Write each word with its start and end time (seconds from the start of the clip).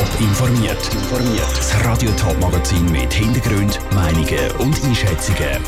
Top 0.00 0.20
informiert. 0.20 0.78
Das 1.54 1.84
Radio 1.84 2.10
Top 2.12 2.40
Magazin 2.40 2.90
mit 2.90 3.12
Hintergrund, 3.12 3.78
Meinungen 3.92 4.50
und 4.58 4.82
Einschätzungen 4.82 5.60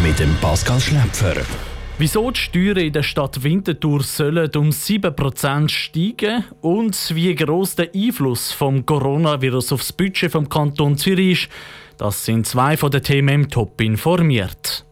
mit 0.00 0.16
dem 0.20 0.32
Pascal 0.36 0.78
Schläpfer. 0.78 1.34
Wieso 1.98 2.30
die 2.30 2.38
Steuern 2.38 2.76
in 2.76 2.92
der 2.92 3.02
Stadt 3.02 3.42
Winterthur 3.42 4.04
sollen 4.04 4.48
um 4.54 4.70
7% 4.70 5.68
steigen 5.68 6.44
und 6.60 7.16
wie 7.16 7.34
groß 7.34 7.74
der 7.74 7.90
Einfluss 7.92 8.52
vom 8.52 8.86
Coronavirus 8.86 9.72
aufs 9.72 9.92
Budget 9.92 10.30
vom 10.30 10.48
Kanton 10.48 10.96
Zürich 10.96 11.46
ist, 11.46 11.50
das 11.96 12.24
sind 12.24 12.46
zwei 12.46 12.76
von 12.76 12.92
den 12.92 13.02
Themen 13.02 13.42
im 13.42 13.50
Top 13.50 13.80
informiert. 13.80 14.83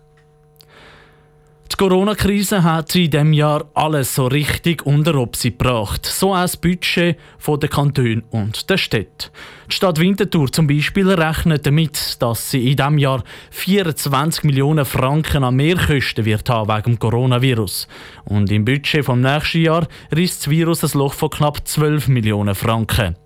Die 1.71 1.77
Corona-Krise 1.77 2.63
hat 2.65 2.95
in 2.95 3.11
diesem 3.11 3.33
Jahr 3.33 3.65
alles 3.75 4.15
so 4.15 4.27
richtig 4.27 4.85
unter 4.85 5.15
Obsi 5.15 5.51
gebracht. 5.51 6.05
So 6.05 6.35
auch 6.35 6.43
das 6.43 6.57
Budget 6.57 7.17
der 7.47 7.69
Kantone 7.69 8.23
und 8.31 8.69
der 8.69 8.77
Städte. 8.77 9.31
Die 9.71 9.75
Stadt 9.75 9.99
Winterthur 9.99 10.53
zum 10.53 10.67
Beispiel 10.67 11.11
rechnet 11.11 11.67
damit, 11.67 12.21
dass 12.21 12.51
sie 12.51 12.71
in 12.71 12.77
diesem 12.77 12.99
Jahr 12.99 13.25
24 13.51 14.45
Millionen 14.45 14.85
Franken 14.85 15.45
an 15.45 15.57
Mehrkosten 15.57 16.25
wird 16.25 16.51
haben 16.51 16.69
wegen 16.69 16.99
Coronavirus. 16.99 17.89
Und 18.25 18.53
im 18.53 18.65
Budget 18.65 19.05
vom 19.05 19.21
nächsten 19.21 19.63
Jahr 19.63 19.89
risst 20.15 20.43
das 20.43 20.51
Virus 20.51 20.85
ein 20.85 20.99
Loch 20.99 21.15
von 21.15 21.31
knapp 21.31 21.67
12 21.67 22.09
Millionen 22.09 22.55
Franken. 22.55 23.17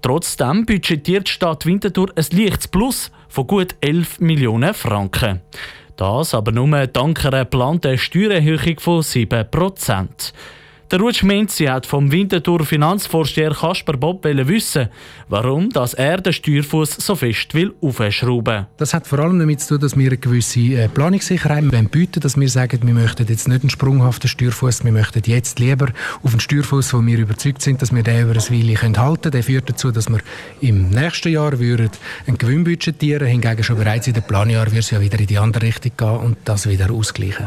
Trotzdem 0.00 0.66
budgetiert 0.66 1.28
die 1.28 1.32
Stadt 1.32 1.64
Winterthur 1.64 2.10
ein 2.16 2.26
leichtes 2.32 2.68
Plus 2.68 3.12
von 3.28 3.46
gut 3.46 3.76
11 3.80 4.18
Millionen 4.18 4.74
Franken. 4.74 5.42
Das 5.96 6.34
aber 6.34 6.52
nur 6.52 6.86
dank 6.86 7.24
einer 7.24 7.40
geplanten 7.44 7.98
Steuererhöhung 7.98 8.80
von 8.80 9.02
7%. 9.02 10.32
Der 10.92 11.00
Rutsch 11.00 11.22
Menzi 11.22 11.64
hat 11.64 11.86
vom 11.86 12.12
Winterthur 12.12 12.66
Finanzvorsteher 12.66 13.54
Kasper 13.54 13.94
Bob 13.94 14.24
wissen, 14.24 14.90
warum 15.30 15.70
dass 15.70 15.94
er 15.94 16.18
den 16.18 16.34
Steuerfuß 16.34 16.96
so 16.98 17.16
fest 17.16 17.54
will 17.54 17.72
aufschrauben. 17.80 18.66
Das 18.76 18.92
hat 18.92 19.06
vor 19.06 19.20
allem 19.20 19.38
damit 19.38 19.62
zu 19.62 19.68
tun, 19.68 19.80
dass 19.80 19.96
wir 19.96 20.08
eine 20.08 20.18
gewisse 20.18 20.60
äh, 20.60 20.88
Planungssicherheit 20.88 21.64
bieten 21.90 22.20
dass 22.20 22.38
wir 22.38 22.48
sagen, 22.50 22.80
wir 22.82 22.92
möchten 22.92 23.26
jetzt 23.26 23.48
nicht 23.48 23.62
einen 23.62 23.70
sprunghaften 23.70 24.28
Steuerfuß, 24.28 24.84
wir 24.84 24.92
möchten 24.92 25.22
jetzt 25.24 25.58
lieber 25.58 25.88
auf 26.22 26.32
einen 26.32 26.40
Steuerfuß, 26.40 26.92
wo 26.92 27.00
wir 27.00 27.18
überzeugt 27.18 27.62
sind, 27.62 27.80
dass 27.80 27.94
wir 27.94 28.02
den 28.02 28.24
über 28.24 28.32
eine 28.32 28.42
Weile 28.42 28.78
halten 28.82 29.22
können. 29.22 29.32
Der 29.32 29.42
führt 29.42 29.70
dazu, 29.70 29.92
dass 29.92 30.10
wir 30.10 30.20
im 30.60 30.90
nächsten 30.90 31.32
Jahr 31.32 31.58
würden 31.58 31.88
einen 32.26 32.36
Gewinn 32.36 32.64
budgetieren, 32.64 33.26
hingegen 33.26 33.64
schon 33.64 33.78
bereits 33.78 34.08
in 34.08 34.12
dem 34.12 34.24
Planjahr 34.24 34.66
wird 34.66 34.84
es 34.84 34.90
ja 34.90 35.00
wieder 35.00 35.18
in 35.18 35.26
die 35.26 35.38
andere 35.38 35.64
Richtung 35.64 35.92
gehen 35.96 36.18
und 36.18 36.36
das 36.44 36.68
wieder 36.68 36.90
ausgleichen. 36.90 37.46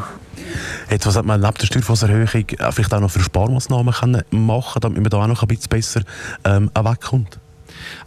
Jetzt, 0.89 1.05
hat 1.05 1.25
man 1.25 1.41
neben 1.41 1.53
der 1.53 1.65
Steuerfosserhöhung 1.65 2.27
vielleicht 2.27 2.93
auch 2.93 2.99
noch 2.99 3.11
für 3.11 3.21
Sparmaßnahmen 3.21 3.93
können 3.93 4.23
machen 4.31 4.79
damit 4.81 5.01
man 5.01 5.09
da 5.09 5.23
auch 5.23 5.27
noch 5.27 5.41
ein 5.41 5.47
bisschen 5.47 5.69
besser 5.69 6.01
ähm, 6.43 6.69
wegkommt? 6.75 7.39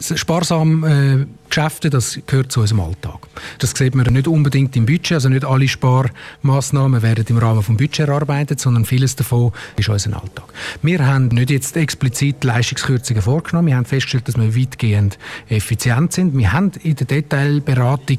Sparsame 0.01 0.89
äh, 1.23 1.27
Geschäfte, 1.49 1.91
das 1.91 2.19
gehört 2.27 2.53
zu 2.53 2.61
unserem 2.61 2.81
Alltag. 2.81 3.27
Das 3.59 3.71
sieht 3.71 3.95
man 3.95 4.07
nicht 4.13 4.29
unbedingt 4.29 4.77
im 4.77 4.87
Budget, 4.87 5.13
also 5.13 5.29
nicht 5.29 5.45
alle 5.45 5.67
Sparmaßnahmen 5.67 7.03
werden 7.03 7.25
im 7.29 7.39
Rahmen 7.39 7.59
des 7.59 7.69
Budgets 7.69 7.99
erarbeitet, 7.99 8.61
sondern 8.61 8.85
vieles 8.85 9.17
davon 9.17 9.53
ist 9.77 9.89
unser 9.89 10.15
Alltag. 10.15 10.45
Wir 10.83 11.07
haben 11.07 11.29
nicht 11.29 11.51
jetzt 11.51 11.77
explizit 11.77 12.45
Leistungskürzungen 12.45 13.23
vorgenommen, 13.23 13.69
wir 13.69 13.77
haben 13.77 13.87
festgestellt, 13.87 14.29
dass 14.29 14.37
wir 14.37 14.55
weitgehend 14.57 15.19
effizient 15.49 16.13
sind. 16.13 16.37
Wir 16.37 16.53
haben 16.53 16.73
in 16.83 16.97
der 16.97 17.07
Detailberatung 17.07 18.19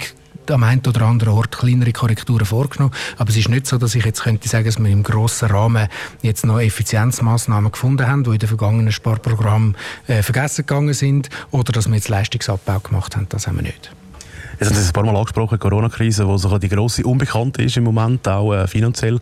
am 0.51 0.63
einen 0.63 0.81
oder 0.87 1.01
anderen 1.03 1.33
Ort 1.33 1.57
kleinere 1.57 1.91
Korrekturen 1.91 2.45
vorgenommen. 2.45 2.93
Aber 3.17 3.29
es 3.29 3.37
ist 3.37 3.49
nicht 3.49 3.67
so, 3.67 3.77
dass 3.77 3.95
ich 3.95 4.05
jetzt 4.05 4.23
könnte 4.23 4.47
sagen, 4.47 4.65
dass 4.65 4.79
wir 4.79 4.89
im 4.89 5.03
grossen 5.03 5.49
Rahmen 5.49 5.87
jetzt 6.21 6.45
noch 6.45 6.59
Effizienzmaßnahmen 6.59 7.71
gefunden 7.71 8.07
haben, 8.07 8.23
die 8.23 8.31
in 8.31 8.39
den 8.39 8.47
vergangenen 8.47 8.91
Sparprogrammen 8.91 9.75
äh, 10.07 10.23
vergessen 10.23 10.65
gegangen 10.65 10.93
sind, 10.93 11.29
oder 11.51 11.71
dass 11.71 11.87
wir 11.87 11.95
jetzt 11.95 12.09
Leistungsabbau 12.09 12.79
gemacht 12.79 13.15
haben. 13.15 13.27
Das 13.29 13.47
haben 13.47 13.57
wir 13.57 13.63
nicht. 13.63 13.91
Jetzt 14.59 14.71
haben 14.71 14.77
Sie 14.77 14.89
ein 14.89 14.93
paar 14.93 15.05
Mal 15.05 15.15
angesprochen, 15.15 15.55
die 15.55 15.59
Corona-Krise, 15.59 16.25
die 16.25 16.37
so 16.37 16.57
die 16.57 16.67
grosse 16.67 17.03
Unbekannte 17.03 17.61
ist 17.61 17.77
im 17.77 17.85
Moment, 17.85 18.27
auch 18.27 18.53
äh, 18.53 18.67
finanziell. 18.67 19.19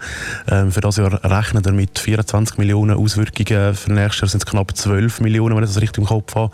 Ähm, 0.48 0.72
für 0.72 0.82
das 0.82 0.98
Jahr 0.98 1.24
rechnen 1.24 1.64
wir 1.64 1.74
mit 1.74 2.00
24 2.00 2.58
Millionen 2.58 2.98
Auswirkungen. 2.98 3.76
Für 3.76 3.92
nächstes 3.92 4.22
Jahr 4.22 4.30
sind 4.30 4.44
es 4.44 4.46
knapp 4.48 4.76
12 4.76 5.20
Millionen, 5.22 5.56
wenn 5.56 5.64
ich 5.64 5.70
das 5.70 5.80
richtig 5.80 6.00
im 6.00 6.06
Kopf 6.06 6.34
habe 6.34 6.52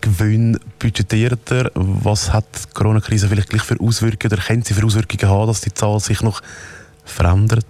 Gewinn 0.00 0.58
budgetiert 0.78 1.50
er? 1.50 1.70
Was 1.74 2.32
hat 2.32 2.44
die 2.54 2.74
Corona-Krise 2.74 3.28
vielleicht 3.28 3.50
gleich 3.50 3.62
für 3.62 3.80
Auswirkungen 3.80 4.32
oder 4.32 4.42
können 4.42 4.62
sie 4.62 4.74
für 4.74 4.84
Auswirkungen 4.86 5.28
haben, 5.28 5.46
dass 5.48 5.60
die 5.60 5.74
Zahl 5.74 5.98
sich 6.00 6.22
noch 6.22 6.40
verändert? 7.04 7.66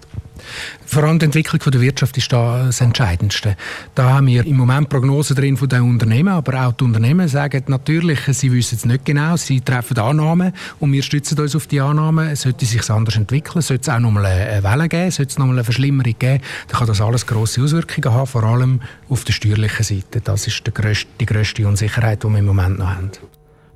Vor 0.85 1.03
allem 1.03 1.19
die 1.19 1.25
Entwicklung 1.25 1.59
der 1.71 1.81
Wirtschaft 1.81 2.17
ist 2.17 2.31
da 2.31 2.65
das 2.65 2.81
Entscheidendste. 2.81 3.55
Da 3.95 4.13
haben 4.13 4.27
wir 4.27 4.45
im 4.45 4.57
Moment 4.57 4.89
Prognosen 4.89 5.35
drin 5.35 5.57
von 5.57 5.69
den 5.69 5.81
Unternehmen, 5.81 6.33
aber 6.33 6.67
auch 6.67 6.73
die 6.73 6.83
Unternehmen 6.83 7.27
sagen 7.27 7.63
natürlich, 7.67 8.19
sie 8.27 8.51
wissen 8.51 8.75
es 8.75 8.85
nicht 8.85 9.05
genau, 9.05 9.37
sie 9.37 9.61
treffen 9.61 9.97
Annahmen 9.97 10.53
und 10.79 10.91
wir 10.91 11.03
stützen 11.03 11.39
uns 11.39 11.55
auf 11.55 11.67
die 11.67 11.81
Annahmen. 11.81 12.35
Sollte 12.35 12.65
sich 12.65 12.89
anders 12.89 13.15
entwickeln, 13.15 13.61
sollte 13.61 13.81
es 13.81 13.89
auch 13.89 13.99
noch 13.99 14.11
mal 14.11 14.25
eine 14.25 14.63
Welle 14.63 14.89
geben, 14.89 15.11
sollte 15.11 15.31
es 15.31 15.37
noch 15.37 15.45
mal 15.45 15.53
eine 15.53 15.63
Verschlimmerung 15.63 16.15
geben, 16.17 16.43
dann 16.67 16.77
kann 16.77 16.87
das 16.87 17.01
alles 17.01 17.25
grosse 17.25 17.61
Auswirkungen 17.61 18.13
haben, 18.13 18.27
vor 18.27 18.43
allem 18.43 18.81
auf 19.09 19.23
der 19.23 19.33
steuerlichen 19.33 19.83
Seite. 19.83 20.21
Das 20.21 20.47
ist 20.47 20.65
die 20.65 20.73
grösste, 20.73 21.07
die 21.19 21.25
grösste 21.25 21.67
Unsicherheit, 21.67 22.23
die 22.23 22.27
wir 22.27 22.39
im 22.39 22.45
Moment 22.45 22.79
noch 22.79 22.89
haben. 22.89 23.11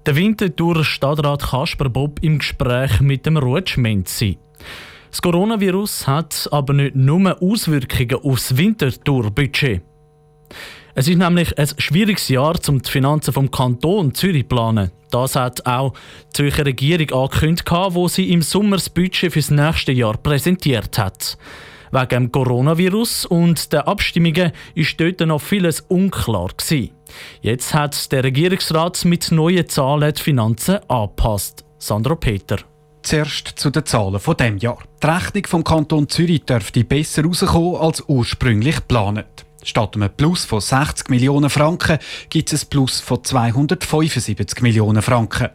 Der 0.06 0.16
Winterthur 0.16 0.86
Stadtrat 0.86 1.44
Kasper 1.44 1.90
Bob 1.90 2.20
im 2.24 2.40
Gespräch 2.40 3.02
mit 3.02 3.26
dem 3.26 3.34
Menzi. 3.78 4.38
Das 5.18 5.24
Coronavirus 5.24 6.06
hat 6.06 6.48
aber 6.52 6.74
nicht 6.74 6.96
nur 6.96 7.42
Auswirkungen 7.42 8.24
aufs 8.24 8.56
Winterthur-Budget. 8.56 9.82
Es 10.94 11.08
ist 11.08 11.18
nämlich 11.18 11.58
ein 11.58 11.68
schwieriges 11.80 12.30
Jahr, 12.30 12.54
um 12.68 12.80
die 12.80 12.92
Finanzen 12.92 13.34
vom 13.34 13.50
Kanton 13.50 14.14
Zürich 14.14 14.44
zu 14.44 14.50
planen. 14.50 14.92
Das 15.10 15.36
hat 15.36 15.66
auch 15.66 15.94
die 15.94 16.34
Zürcher 16.34 16.68
Regierung 16.68 17.24
angekündigt, 17.24 17.68
wo 17.72 18.08
sie 18.08 18.30
im 18.30 18.44
Sommer 18.44 18.76
das 18.76 18.92
Budget 18.92 19.34
für 19.34 19.40
das 19.40 19.50
nächste 19.50 19.92
Jahr 19.92 20.18
präsentiert 20.18 21.00
hat. 21.00 21.40
Wegen 21.92 22.10
dem 22.10 22.32
Coronavirus 22.32 23.26
und 23.26 23.74
der 23.74 23.88
Abstimmungen 23.88 24.52
ist 24.76 25.02
dort 25.02 25.22
noch 25.22 25.42
vieles 25.42 25.82
unklar. 25.82 26.52
Jetzt 27.42 27.74
hat 27.74 28.12
der 28.12 28.24
Regierungsrat 28.24 29.04
mit 29.04 29.32
neuen 29.32 29.68
Zahlen 29.68 30.14
die 30.14 30.22
Finanzen 30.22 30.78
angepasst. 30.88 31.66
Sandro 31.80 32.16
Peter. 32.18 32.58
Zuerst 33.08 33.54
zu 33.56 33.70
den 33.70 33.86
Zahlen 33.86 34.20
von 34.20 34.36
dem 34.36 34.58
Jahr. 34.58 34.80
Die 35.02 35.08
Rechnung 35.08 35.48
vom 35.48 35.64
Kanton 35.64 36.10
Zürich 36.10 36.44
dürfte 36.44 36.84
besser 36.84 37.22
herauskommen 37.22 37.78
als 37.78 38.04
ursprünglich 38.06 38.76
geplant. 38.76 39.46
Statt 39.64 39.96
einem 39.96 40.10
Plus 40.10 40.44
von 40.44 40.60
60 40.60 41.08
Millionen 41.08 41.50
Franken 41.50 42.00
gibt 42.30 42.52
es 42.52 42.66
ein 42.66 42.70
Plus 42.70 43.00
von 43.00 43.24
275 43.24 44.62
Millionen 44.62 45.02
Franken. 45.02 45.52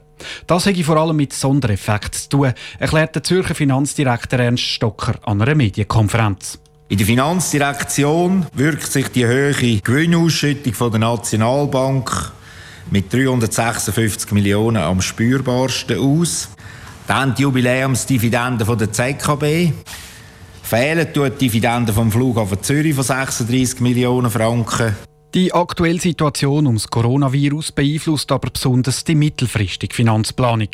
Das 0.46 0.64
hätte 0.64 0.82
vor 0.82 0.96
allem 0.96 1.16
mit 1.16 1.34
Sondereffekten 1.34 2.14
zu 2.14 2.28
tun, 2.30 2.54
erklärt 2.78 3.16
der 3.16 3.22
Zürcher 3.22 3.54
Finanzdirektor 3.54 4.38
Ernst 4.38 4.64
Stocker 4.64 5.16
an 5.24 5.42
einer 5.42 5.54
Medienkonferenz. 5.54 6.58
In 6.88 6.96
der 6.96 7.06
Finanzdirektion 7.06 8.46
wirkt 8.54 8.90
sich 8.90 9.08
die 9.08 9.26
hohe 9.26 9.52
Gewinnausschüttung 9.52 10.72
von 10.72 10.90
der 10.90 11.00
Nationalbank 11.00 12.32
mit 12.90 13.12
356 13.12 14.32
Millionen 14.32 14.82
am 14.82 15.02
spürbarsten 15.02 15.98
aus. 15.98 16.48
Dann 17.06 17.34
die 17.34 17.42
Jubiläumsdividende 17.42 18.64
der 18.64 18.92
ZKB. 18.92 19.72
Fehlen 20.62 21.08
die 21.14 21.30
Dividende 21.30 21.92
vom 21.92 22.10
Flughafen 22.10 22.62
Zürich 22.62 22.94
von 22.94 23.04
36 23.04 23.80
Millionen 23.80 24.30
Franken. 24.30 24.96
Die 25.34 25.54
aktuelle 25.54 25.98
Situation 25.98 26.66
ums 26.66 26.88
Coronavirus 26.88 27.72
beeinflusst 27.72 28.30
aber 28.30 28.50
besonders 28.50 29.02
die 29.04 29.14
mittelfristige 29.14 29.94
Finanzplanung. 29.94 30.68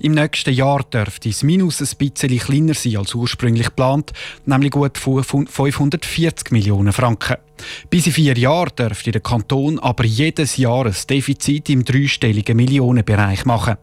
Im 0.00 0.12
nächsten 0.12 0.54
Jahr 0.54 0.82
dürfte 0.82 1.28
das 1.28 1.42
Minus 1.42 1.82
ein 1.82 1.96
bisschen 1.98 2.38
kleiner 2.38 2.72
sein 2.72 2.96
als 2.96 3.14
ursprünglich 3.14 3.66
geplant, 3.66 4.12
nämlich 4.46 4.70
gut 4.70 4.96
540 4.96 6.50
Millionen 6.52 6.94
Franken. 6.94 7.36
Bis 7.90 8.06
in 8.06 8.12
vier 8.12 8.38
Jahren 8.38 8.74
dürfte 8.78 9.10
der 9.10 9.20
Kanton 9.20 9.78
aber 9.78 10.06
jedes 10.06 10.56
Jahr 10.56 10.86
ein 10.86 10.96
Defizit 11.08 11.68
im 11.68 11.84
dreistelligen 11.84 12.56
Millionenbereich 12.56 13.44
machen. 13.44 13.76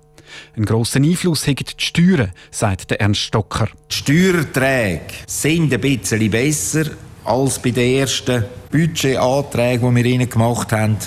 Einen 0.55 0.65
grossen 0.65 1.03
Einfluss 1.03 1.47
haben 1.47 1.55
die 1.55 1.85
Steuern, 1.85 2.31
sagt 2.51 2.91
der 2.91 3.01
Ernst 3.01 3.21
Stocker. 3.21 3.67
Die 3.91 3.95
Steuerträge 3.95 5.01
sind 5.27 5.73
ein 5.73 5.81
bisschen 5.81 6.29
besser 6.31 6.85
als 7.23 7.59
bei 7.59 7.71
den 7.71 7.99
ersten 7.99 8.45
Budgetanträgen, 8.71 9.95
die 9.95 10.03
wir 10.03 10.11
ihnen 10.11 10.29
gemacht 10.29 10.71
haben. 10.71 10.97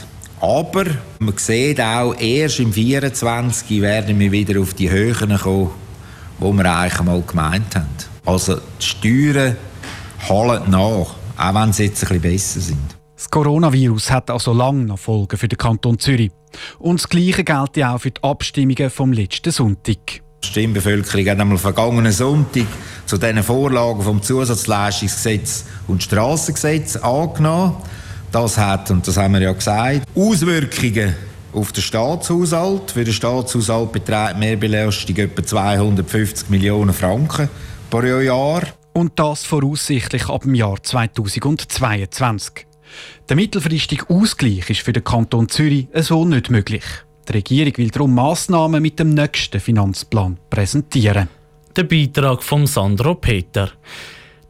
Aber 0.41 0.85
man 1.19 1.37
sieht 1.37 1.81
auch, 1.81 2.15
erst 2.19 2.61
im 2.61 2.73
24 2.73 3.81
werden 3.81 4.19
wir 4.19 4.31
wieder 4.31 4.61
auf 4.61 4.75
die 4.75 4.91
Höhen 4.91 5.37
kommen, 5.39 5.71
die 6.41 6.53
wir 6.53 6.77
eigentlich 6.77 7.03
mal 7.03 7.23
gemeint 7.23 7.75
haben. 7.75 7.89
Also 8.25 8.57
die 8.81 8.85
Steuern 8.85 9.57
holen 10.29 10.63
nach, 10.71 11.15
auch 11.37 11.55
wenn 11.55 11.73
sie 11.73 11.85
jetzt 11.85 12.03
ein 12.05 12.21
bisschen 12.21 12.33
besser 12.33 12.61
sind. 12.61 12.97
Das 13.17 13.29
Coronavirus 13.31 14.11
hat 14.13 14.31
also 14.31 14.53
lange 14.53 14.85
noch 14.85 14.99
Folgen 14.99 15.37
für 15.37 15.49
den 15.49 15.59
Kanton 15.59 15.99
Zürich. 15.99 16.31
Und 16.79 17.01
das 17.01 17.09
Gleiche 17.09 17.45
gilt 17.45 17.77
ja 17.77 17.95
auch 17.95 18.01
für 18.01 18.11
die 18.11 18.23
Abstimmungen 18.23 18.91
vom 18.91 19.13
letzten 19.13 19.51
Sonntag. 19.51 20.23
Die 20.43 20.47
Stimmbevölkerung 20.47 21.27
hat 21.27 21.41
am 21.41 21.59
vergangenen 21.59 22.13
Sonntag 22.13 22.67
zu 23.07 23.19
diesen 23.19 23.43
Vorlagen 23.43 24.03
vom 24.03 24.23
Zusatzleistungsgesetz 24.23 25.65
und 25.89 26.03
Strassengesetz 26.03 26.97
angenommen. 26.97 27.77
Das 28.31 28.59
hat, 28.59 28.91
und 28.91 29.07
das 29.07 29.17
haben 29.17 29.35
wir 29.35 29.41
ja 29.41 29.53
gesagt, 29.53 30.03
Auswirkungen 30.15 31.15
auf 31.53 31.73
den 31.73 31.83
Staatshaushalt. 31.83 32.91
Für 32.93 33.05
den 33.05 33.15
Staatshaushalt 33.15 33.93
beträgt 33.93 34.39
Mehrbelastung 34.39 35.17
etwa 35.17 35.43
250 35.43 36.51
Millionen 36.51 36.93
Franken 36.93 37.49
pro 37.91 38.03
Jahr. 38.03 38.63
Und 38.93 39.19
das 39.19 39.45
voraussichtlich 39.45 40.29
ab 40.29 40.43
dem 40.43 40.55
Jahr 40.55 40.83
2022. 40.83 42.67
Der 43.29 43.37
mittelfristige 43.37 44.09
Ausgleich 44.09 44.71
ist 44.71 44.81
für 44.81 44.93
den 44.93 45.05
Kanton 45.05 45.49
Zürich 45.49 45.89
so 45.95 46.25
nicht 46.25 46.51
möglich. 46.51 46.85
Die 47.29 47.33
Regierung 47.33 47.77
will 47.77 47.91
darum 47.91 48.15
Massnahmen 48.15 48.81
mit 48.81 48.99
dem 48.99 49.11
nächsten 49.11 49.61
Finanzplan 49.61 50.39
präsentieren. 50.49 51.29
Der 51.77 51.85
Beitrag 51.85 52.43
von 52.43 52.67
Sandro 52.67 53.15
Peter. 53.15 53.71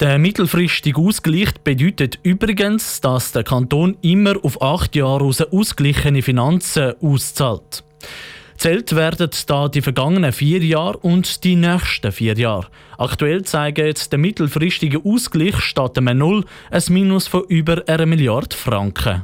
Der 0.00 0.19
mittelfristige 0.19 1.00
Ausgleich 1.00 1.52
bedeutet 1.64 2.20
übrigens, 2.23 3.00
dass 3.00 3.32
der 3.32 3.43
Kanton 3.43 3.96
immer 4.00 4.37
auf 4.44 4.62
acht 4.62 4.94
Jahre 4.94 5.25
aus 5.25 5.40
ausgeglichene 5.40 6.23
Finanzen 6.23 6.94
auszahlt. 7.02 7.82
Zählt 8.58 8.96
werden 8.96 9.31
da 9.46 9.69
die 9.69 9.82
vergangenen 9.82 10.32
vier 10.32 10.58
Jahre 10.58 10.99
und 10.99 11.44
die 11.44 11.55
nächsten 11.55 12.10
vier 12.10 12.37
Jahre. 12.37 12.66
Aktuell 12.99 13.43
zeigt 13.44 14.10
der 14.10 14.19
mittelfristige 14.19 15.00
Ausgleich 15.05 15.60
statt 15.60 15.96
einem 15.96 16.19
Null 16.19 16.44
ein 16.72 16.82
Minus 16.88 17.28
von 17.28 17.44
über 17.44 17.84
einer 17.87 18.06
Milliarde 18.06 18.56
Franken. 18.56 19.22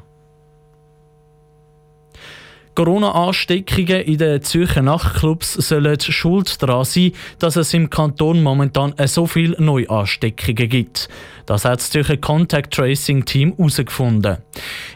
Corona-Ansteckungen 2.75 4.03
in 4.03 4.19
den 4.19 4.43
Zürcher 4.43 4.83
Nachtclubs 4.83 5.53
sollen 5.55 6.01
schuld 6.01 6.61
daran 6.61 6.85
sein, 6.85 7.13
dass 7.39 7.55
es 7.55 7.73
im 7.73 7.89
Kanton 7.89 8.43
momentan 8.43 8.95
so 9.07 9.27
viele 9.27 9.61
Neuansteckungen 9.63 10.69
gibt. 10.69 11.09
Das 11.47 11.65
hat 11.65 11.79
das 11.79 11.91
Zürcher 11.91 12.17
Contact 12.17 12.75
Tracing 12.75 13.25
Team 13.25 13.55
herausgefunden. 13.57 14.39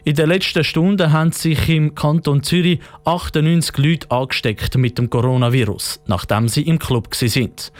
In 0.04 0.16
den 0.16 0.28
letzten 0.28 0.64
Stunden 0.64 1.12
haben 1.12 1.30
sich 1.30 1.68
im 1.68 1.94
Kanton 1.94 2.42
Zürich 2.42 2.80
98 3.04 3.76
Leute 3.78 4.10
angesteckt 4.10 4.76
mit 4.76 4.98
dem 4.98 5.08
Coronavirus, 5.08 6.00
nachdem 6.06 6.48
sie 6.48 6.62
im 6.62 6.80
Club 6.80 7.14
sind. 7.14 7.70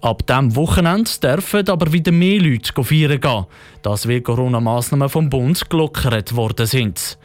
Ab 0.00 0.26
diesem 0.26 0.56
Wochenende 0.56 1.10
dürfen 1.22 1.68
aber 1.68 1.92
wieder 1.92 2.10
mehr 2.10 2.40
Leute 2.40 2.72
feiern 2.82 3.20
gehen, 3.20 3.46
das 3.82 4.08
weil 4.08 4.20
Corona-Massnahmen 4.20 5.08
vom 5.08 5.28
Bund 5.30 5.68
gelockert 5.68 6.34
worden 6.34 6.66
sind. 6.66 7.18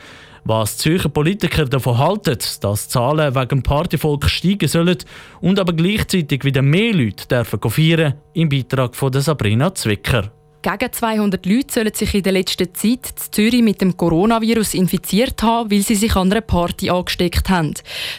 Was 0.49 0.77
Zürcher 0.77 1.09
Politiker 1.09 1.65
davon 1.65 1.97
halten, 1.97 2.37
dass 2.61 2.87
Zahlen 2.87 3.35
wegen 3.35 3.63
Partyvolk 3.63 4.29
steigen 4.29 4.69
sollen 4.69 4.97
und 5.41 5.59
aber 5.59 5.73
gleichzeitig 5.73 6.45
wieder 6.45 6.61
mehr 6.61 6.93
Leute 6.93 7.27
dürfen 7.27 7.69
feiern, 7.69 8.13
im 8.33 8.47
Beitrag 8.47 8.95
von 8.95 9.11
Sabrina 9.11 9.75
Zwicker. 9.75 10.31
Gegen 10.61 10.93
200 10.93 11.45
Leute 11.45 11.73
sollen 11.73 11.93
sich 11.93 12.15
in 12.15 12.23
der 12.23 12.31
letzten 12.31 12.73
Zeit 12.73 13.09
in 13.09 13.31
Zürich 13.33 13.61
mit 13.61 13.81
dem 13.81 13.97
Coronavirus 13.97 14.75
infiziert 14.75 15.43
haben, 15.43 15.69
weil 15.69 15.81
sie 15.81 15.95
sich 15.95 16.15
an 16.15 16.31
einer 16.31 16.39
Party 16.39 16.89
angesteckt 16.89 17.49
haben. 17.49 17.73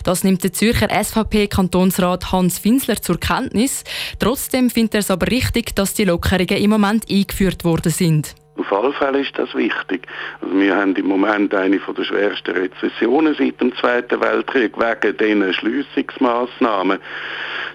Das 0.05 0.23
nimmt 0.23 0.45
der 0.45 0.53
Zürcher 0.53 0.89
SVP-Kantonsrat 0.91 2.31
Hans 2.31 2.59
Finsler 2.59 3.01
zur 3.01 3.19
Kenntnis. 3.19 3.85
Trotzdem 4.19 4.69
findet 4.69 4.97
er 4.97 5.01
es 5.01 5.11
aber 5.11 5.29
richtig, 5.31 5.75
dass 5.75 5.95
die 5.95 6.05
Lockerungen 6.05 6.59
im 6.59 6.69
Moment 6.69 7.11
eingeführt 7.11 7.65
worden 7.65 7.91
sind. 7.91 8.35
Auf 8.59 8.73
alle 8.73 8.93
Fälle 8.93 9.21
ist 9.21 9.39
das 9.39 9.55
wichtig. 9.55 10.07
Also 10.41 10.59
wir 10.59 10.77
haben 10.77 10.95
im 10.97 11.07
Moment 11.07 11.55
eine 11.55 11.79
der 11.79 12.05
schwersten 12.05 12.51
Rezessionen 12.51 13.35
seit 13.39 13.61
dem 13.61 13.75
Zweiten 13.77 14.21
Weltkrieg 14.21 14.73
wegen 14.77 15.17
diesen 15.17 15.55
Schliessungsmaßnahmen. 15.55 16.99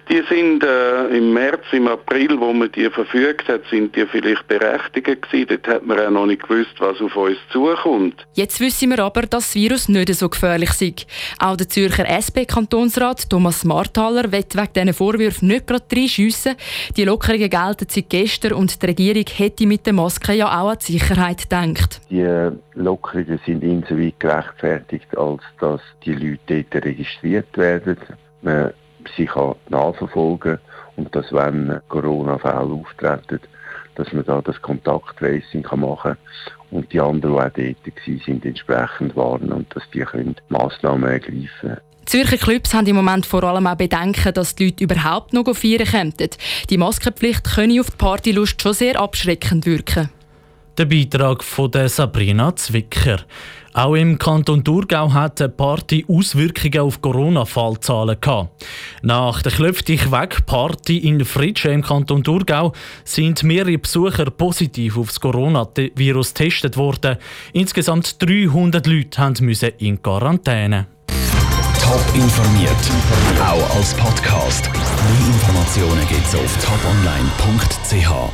Die 0.10 0.22
sind 0.30 0.64
äh, 0.64 1.08
im 1.18 1.32
März, 1.32 1.64
im 1.72 1.88
April, 1.88 2.38
wo 2.38 2.52
man 2.52 2.70
die 2.74 2.90
verfügt 2.90 3.48
hat, 3.48 3.62
sind 3.70 3.96
die 3.96 4.06
vielleicht 4.06 4.46
berechtigt 4.50 5.22
gewesen. 5.22 5.48
Dort 5.48 5.68
hat 5.68 5.86
man 5.86 5.98
auch 6.00 6.10
noch 6.10 6.26
nicht 6.26 6.44
gewusst, 6.44 6.74
was 6.80 7.00
auf 7.00 7.16
uns 7.16 7.38
zukommt. 7.52 8.26
Jetzt 8.34 8.60
wissen 8.60 8.90
wir 8.90 9.00
aber, 9.00 9.22
dass 9.22 9.46
das 9.46 9.56
Virus 9.56 9.88
nicht 9.88 10.14
so 10.14 10.28
gefährlich 10.28 10.70
ist. 10.82 11.08
Auch 11.40 11.56
der 11.56 11.70
Zürcher 11.70 12.06
SP-Kantonsrat 12.10 13.30
Thomas 13.30 13.64
Marthaler 13.64 14.30
wird 14.32 14.56
wegen 14.56 14.74
diesen 14.76 14.94
Vorwürfen 14.94 15.48
nicht 15.48 15.68
gerade 15.68 15.86
reinschiessen. 15.96 16.56
Die 16.98 17.06
Lockerungen 17.06 17.50
gelten 17.50 17.88
seit 17.88 18.10
gestern 18.10 18.54
und 18.54 18.82
die 18.82 18.86
Regierung 18.86 19.26
hätte 19.34 19.66
mit 19.66 19.86
der 19.86 19.94
Maske 19.94 20.34
ja 20.34 20.60
auch 20.60 20.73
an 20.74 20.80
die 20.80 20.94
Sicherheit 20.94 21.50
gedacht. 21.50 22.02
Die 22.10 22.50
Lockerungen 22.74 23.40
sind 23.46 23.64
insoweit 23.64 24.20
gerechtfertigt, 24.20 25.18
als 25.18 25.42
dass 25.60 25.82
die 26.04 26.14
Leute 26.14 26.66
dort 26.70 26.86
registriert 26.86 27.58
werden. 27.58 27.98
Man 28.42 28.74
sie 29.16 29.26
kann 29.26 29.56
nachverfolgen 29.70 30.60
und 30.96 31.14
dass 31.16 31.32
wenn 31.32 31.80
Corona-Fälle 31.90 32.74
auftreten, 32.74 33.40
dass 33.96 34.12
man 34.12 34.26
da 34.26 34.42
das 34.42 34.62
Kontakttracing 34.62 35.66
machen 35.76 36.14
kann 36.14 36.18
und 36.72 36.92
die 36.92 37.00
anderen, 37.00 37.36
die 37.56 37.76
auch 37.76 37.84
dort 37.84 38.08
waren, 38.08 38.22
sind 38.26 38.46
entsprechend 38.46 39.16
warnen 39.16 39.52
und 39.52 39.76
dass 39.76 39.84
die 39.94 40.00
können 40.00 40.36
Massnahmen 40.50 41.10
ergreifen 41.10 41.50
können. 41.62 41.78
Zürcher 42.06 42.38
Clubs 42.38 42.74
haben 42.74 42.88
im 42.88 42.98
Moment 42.98 43.26
vor 43.26 43.44
allem 43.44 43.66
auch 43.66 43.76
Bedenken, 43.76 44.34
dass 44.34 44.56
die 44.56 44.66
Leute 44.66 44.84
überhaupt 44.84 45.32
noch 45.32 45.46
feiern 45.56 45.86
könnten. 45.86 46.30
Die 46.70 46.78
Maskenpflicht 46.78 47.56
könne 47.56 47.80
auf 47.80 47.92
die 47.92 47.98
Partylust 47.98 48.62
schon 48.62 48.74
sehr 48.74 49.00
abschreckend 49.00 49.66
wirken. 49.66 50.10
Der 50.76 50.86
Beitrag 50.86 51.44
von 51.44 51.70
Sabrina 51.88 52.56
Zwicker. 52.56 53.18
Auch 53.74 53.94
im 53.94 54.18
Kanton 54.18 54.64
Thurgau 54.64 55.14
hat 55.14 55.40
die 55.40 55.48
Party 55.48 56.04
Auswirkungen 56.08 56.80
auf 56.80 57.00
Corona-Fallzahlen 57.00 58.18
gehabt. 58.20 58.66
Nach 59.04 59.44
der 59.44 59.52
Klöpftich 59.52 60.12
weg 60.12 60.48
Party 60.48 60.98
in 60.98 61.24
Fritsche 61.26 61.70
im 61.70 61.84
Kanton 61.84 62.24
Thurgau 62.24 62.74
sind 63.04 63.44
mehrere 63.44 63.78
Besucher 63.78 64.32
positiv 64.32 64.98
auf 64.98 65.10
das 65.10 65.20
Coronavirus 65.20 66.34
getestet 66.34 66.76
worden. 66.76 67.18
Insgesamt 67.52 68.20
300 68.20 68.88
Leute 68.88 69.44
mussten 69.44 69.74
in 69.78 70.02
Quarantäne. 70.02 70.88
Top 71.80 72.04
informiert, 72.16 72.72
auch 73.40 73.76
als 73.76 73.94
Podcast. 73.94 74.72
Mehr 74.72 75.28
Informationen 75.28 76.08
gibt's 76.08 76.34
auf 76.34 76.58
toponline.ch. 76.66 78.32